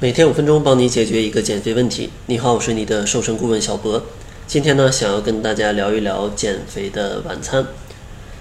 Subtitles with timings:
[0.00, 2.08] 每天五分钟，帮你解决一个减肥问题。
[2.26, 4.00] 你好，我是你的瘦身顾问小博。
[4.46, 7.66] 今天呢，想要跟大家聊一聊减肥的晚餐。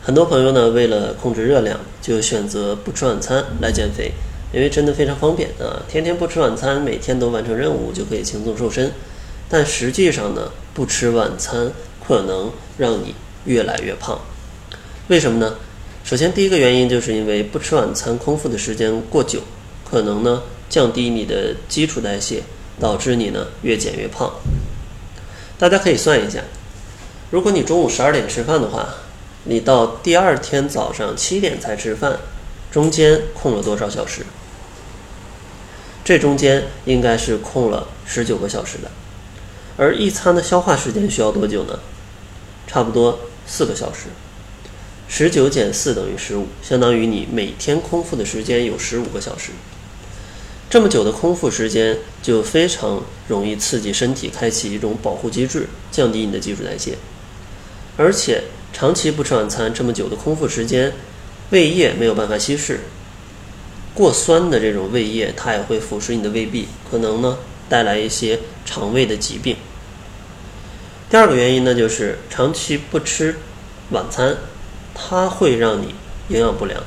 [0.00, 4.12] 很多朋友呢，为了控制热量，就选择不吃晚餐来减肥，
[4.54, 5.82] 因为真的非常方便啊！
[5.88, 8.92] 天天不吃晚餐，每天都完成任务，就可以轻松瘦身。
[9.48, 11.72] 但实际上呢，不吃晚餐
[12.06, 13.12] 可能让你
[13.44, 14.20] 越来越胖。
[15.08, 15.56] 为什么呢？
[16.04, 19.40] 首先，第一个原因就是因为不吃晚餐，空腹的时间过久，
[19.90, 20.40] 可能呢。
[20.70, 22.44] 降低你的基础代谢，
[22.78, 24.32] 导致你呢越减越胖。
[25.58, 26.44] 大家可以算一下，
[27.30, 28.94] 如果你中午十二点吃饭的话，
[29.44, 32.20] 你到第二天早上七点才吃饭，
[32.70, 34.24] 中间空了多少小时？
[36.04, 38.90] 这中间应该是空了十九个小时的。
[39.76, 41.78] 而一餐的消化时间需要多久呢？
[42.66, 44.06] 差不多四个小时。
[45.08, 49.50] 十九减四等于十五，相当于你每天空腹的时间有十五个小时。
[50.70, 56.96] 这么久的空腹时间，就非常容易刺激身体开启一种保护机制，降低你的基础代谢。
[57.96, 60.92] 而且长期不吃晚餐，这么久的空腹时间，
[61.50, 62.78] 胃液没有办法稀释，
[63.92, 69.56] 过酸的这种胃液，它也会腐蚀你的胃壁，可能呢带来一些肠胃的疾病。
[71.10, 73.34] 第二个原因呢，就是长期不吃
[73.90, 74.36] 晚餐，
[74.94, 75.96] 它会让你
[76.28, 76.80] 营养不良，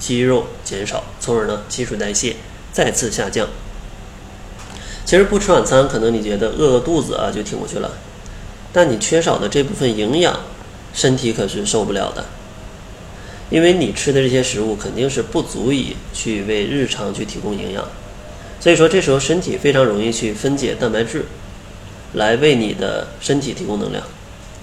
[0.00, 2.34] 肌肉减少，从而呢基础代谢。
[2.72, 3.48] 再次下降。
[5.04, 7.92] 其实不吃晚餐，可能你觉得饿饿肚子啊就挺过去了，
[8.74, 10.38] 但你缺少的这部分营养，
[10.92, 12.26] 身体可是受不了的。
[13.48, 17.82] 因为你吃的这些食物肯定是不足以去为日常去提供营养，
[18.60, 21.24] 所以说这时候身体非常容易去分解蛋白质，
[22.12, 24.04] 来为你的身体提供能量。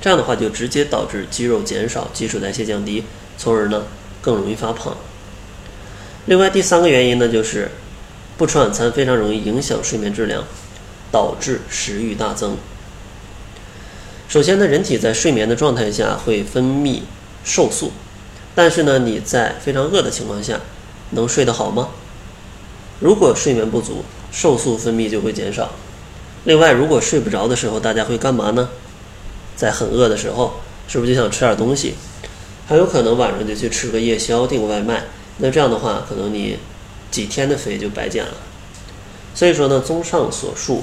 [0.00, 3.04] 这样的话就直接导致肌肉减少，基础代谢降低，
[3.38, 3.84] 从而呢
[4.20, 4.96] 更容易发胖。
[6.26, 7.70] 另外第三个原因呢就是。
[8.36, 10.44] 不吃晚餐非常容易影响睡眠质量，
[11.12, 12.56] 导致食欲大增。
[14.28, 17.02] 首先呢，人体在睡眠的状态下会分泌
[17.44, 17.92] 瘦素，
[18.54, 20.58] 但是呢，你在非常饿的情况下，
[21.10, 21.90] 能睡得好吗？
[22.98, 25.72] 如果睡眠不足，瘦素分泌就会减少。
[26.44, 28.70] 另外，如果睡不着的时候，大家会干嘛呢？
[29.54, 30.54] 在很饿的时候，
[30.88, 31.94] 是不是就想吃点东西？
[32.66, 35.04] 很有可能晚上就去吃个夜宵，订个外卖。
[35.36, 36.56] 那这样的话，可能你。
[37.12, 38.34] 几天的肥就白减了，
[39.34, 40.82] 所以说呢，综上所述，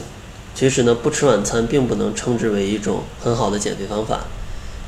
[0.54, 4.26] 其实呢，不吃晚餐并不能称之为一种很好的减肥方法，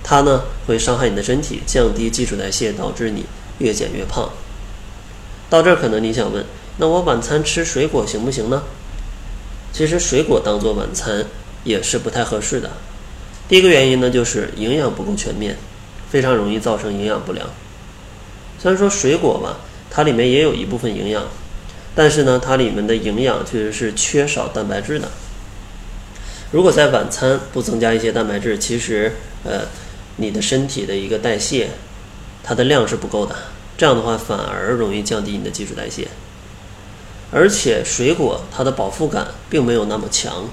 [0.03, 3.25] 它呢会伤害你的身体，降低基础代谢，导致你
[3.57, 4.29] 越减越胖。
[5.49, 6.45] 到这儿可能你想问，
[6.77, 8.61] 那我晚餐吃水果行不行呢？
[9.73, 11.25] 其实水果当做晚餐
[11.63, 12.69] 也是不太合适的。
[13.49, 15.57] 第一个原因呢，就是营养不够全面，
[16.11, 17.49] 非常容易造成营养不良。
[18.59, 19.57] 虽然说水果吧。
[19.91, 21.23] 它里面也有一部分营养，
[21.93, 25.09] 但是呢，它里面的营养确实是缺少蛋白质的。
[26.51, 29.13] 如果在晚餐不增加一些蛋白质，其实
[29.43, 29.61] 呃，
[30.15, 31.69] 你的身体的一个代谢，
[32.41, 33.35] 它的量是不够的。
[33.77, 36.07] 这样的话，反而容易降低你的基础代谢。
[37.31, 40.49] 而且水果它的饱腹感并没有那么强，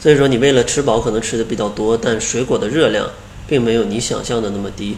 [0.00, 3.10] 所以说你为了吃饱可能吃的比较多，但水果的热量
[3.46, 4.96] 并没有你想象的那么低，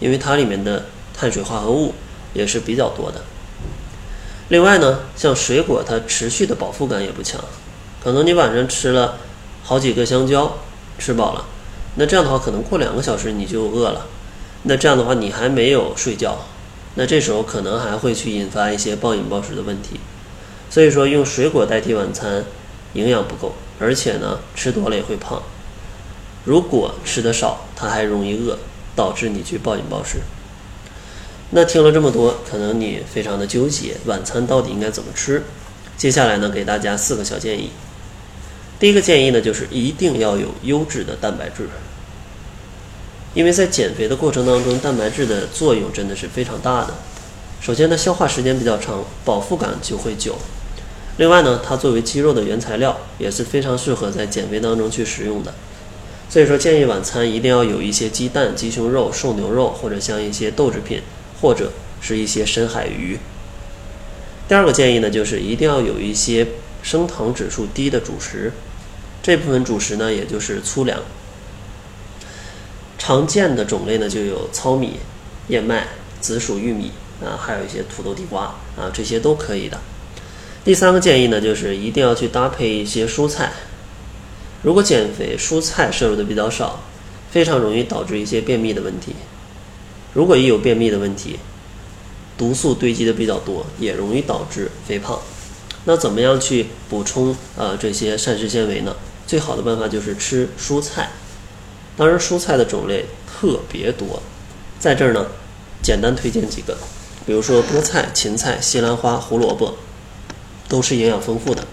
[0.00, 1.94] 因为它里面的碳水化合物。
[2.32, 3.22] 也是比较多的。
[4.48, 7.40] 另外呢，像水果，它持续的饱腹感也不强，
[8.02, 9.18] 可能你晚上吃了
[9.62, 10.58] 好几个香蕉，
[10.98, 11.44] 吃饱了，
[11.94, 14.06] 那这样的话，可能过两个小时你就饿了，
[14.64, 16.46] 那这样的话你还没有睡觉，
[16.96, 20.00] 那这时候可能还会去引发一些暴饮暴食的问题。
[20.68, 22.44] 所以说，用水果代替晚餐，
[22.94, 25.42] 营养不够，而且呢，吃多了也会胖。
[26.44, 28.58] 如果吃的少，它还容易饿，
[28.96, 30.18] 导致你去暴饮暴食。
[31.52, 35.42] 那听了这么多，可能你非常的纠结，晚餐到底应该怎么吃？
[35.96, 37.70] 接下来呢，给大家四个小建议。
[38.78, 41.68] 第一个建议呢，就是一定要有优质的蛋白质，
[43.34, 46.94] 因为在减肥的过程当中，蛋白质的作用真的是非常大的。
[47.60, 50.36] 首先呢，消化时间比较长，饱腹感就会久。
[51.16, 55.52] 另外呢，它作为肌肉的原材料，也是非常适合在减肥当中去食用的。
[56.30, 61.02] 所以说，建议晚餐一定要有一些鸡蛋、鸡胸肉、瘦牛肉，或者像一些豆制品。
[61.40, 63.18] 或者是一些深海鱼。
[64.48, 66.46] 第二个建议呢，就是一定要有一些
[66.82, 68.52] 升糖指数低的主食，
[69.22, 71.00] 这部分主食呢，也就是粗粮。
[72.98, 74.98] 常见的种类呢，就有糙米、
[75.48, 75.86] 燕麦、
[76.20, 76.92] 紫薯、玉米
[77.24, 79.78] 啊，还有一些土豆、地瓜啊，这些都可以的。
[80.64, 83.52] 第三个建议呢，就是一定要去搭配一些蔬菜。
[84.62, 86.80] 如果减肥蔬菜摄入的比较少，
[87.30, 89.14] 非常容易导致一些便秘的问题。
[90.12, 91.38] 如果一有便秘的问题，
[92.36, 95.20] 毒素堆积的比较多，也容易导致肥胖。
[95.84, 98.94] 那怎么样去补充呃这些膳食纤维呢？
[99.26, 101.10] 最好的办法就是吃蔬菜。
[101.96, 104.22] 当然，蔬菜的种类特别多，
[104.78, 105.26] 在这儿呢，
[105.82, 106.76] 简单推荐几个，
[107.26, 109.76] 比如说菠菜、芹菜、西兰花、胡萝卜，
[110.68, 111.64] 都是营养丰富的。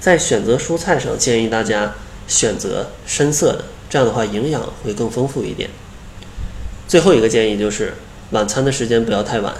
[0.00, 1.92] 在选择蔬菜上，建议大家
[2.26, 5.68] 选择深色的，这样的话营养会更丰富一点。
[6.88, 7.94] 最后一个建议就是
[8.30, 9.54] 晚餐的时间不要太晚，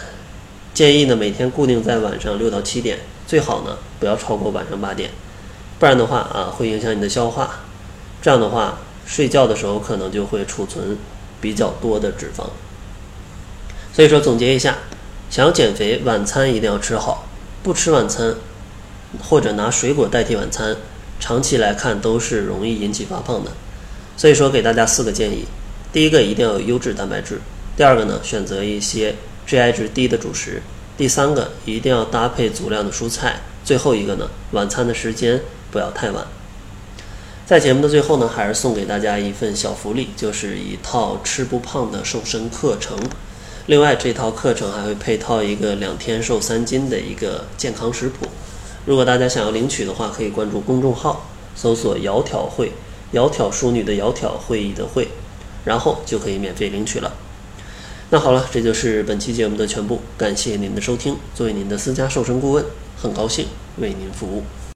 [0.75, 5.11] 建议呢每天固定在晚上六到七点，最好呢不要超过晚上八点，
[5.79, 7.61] 不然的话啊会影响你的消化，
[8.21, 10.97] 这样的话睡觉的时候可能就会储存
[11.41, 12.45] 比较多的脂肪。
[13.93, 14.79] 所以说总结一下，
[15.31, 17.29] 想要减肥，晚餐一定要吃好，
[17.63, 18.35] 不吃晚餐。
[19.23, 20.77] 或者拿水果代替晚餐，
[21.19, 23.51] 长期来看都是容易引起发胖的。
[24.19, 25.47] 所以说，给大家四个建议：
[25.91, 27.37] 第一个，一定要有优质蛋白质；
[27.77, 29.15] 第二个呢，选择一些
[29.47, 30.61] GI 值低的主食；
[30.97, 35.41] 第三个，一定要搭配足量的蔬菜；最后一个呢，晚餐的时间
[35.71, 36.27] 不要太晚。
[37.47, 42.99] 在节目的最后呢，还是送给大家一份小福利，就是一套吃不胖的瘦身课程。
[43.65, 48.27] 另外，这套课程还会配套一个两天瘦三斤的一个健康食谱。
[48.85, 52.73] 如果大家想要领取的话，可以关注公众号，搜索“窈窕会”，
[53.15, 55.09] 窈窕淑女的窈窕会议的会，
[55.69, 57.13] 然后就可以免费领取了。
[58.09, 61.15] 那好了，这就是本期节目的全部，感谢您的收听。
[61.35, 62.65] 作为您的私家瘦身顾问，
[62.97, 64.43] 很高兴为您服务。